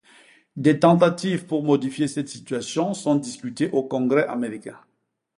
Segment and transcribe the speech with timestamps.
[0.55, 4.79] Des tentatives pour modifier cette situation sont discutées au Congrès américain.